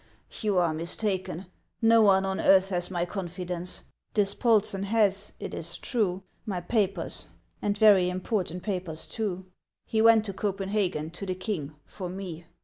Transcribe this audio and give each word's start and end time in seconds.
"You 0.41 0.57
are 0.57 0.73
mistaken. 0.73 1.45
No 1.79 2.01
one 2.01 2.25
on 2.25 2.39
earth 2.39 2.69
has 2.69 2.89
my 2.89 3.05
confidence. 3.05 3.83
Dis 4.15 4.33
polsen 4.33 4.85
has, 4.85 5.33
it 5.39 5.53
is 5.53 5.77
true, 5.77 6.23
my 6.43 6.59
papers, 6.59 7.27
and 7.61 7.77
very 7.77 8.09
important 8.09 8.63
papers 8.63 9.05
too. 9.05 9.45
He 9.85 10.01
went 10.01 10.25
to 10.25 10.33
Copenhagen, 10.33 11.11
to 11.11 11.27
the 11.27 11.35
king, 11.35 11.75
for 11.85 12.09
me. 12.09 12.47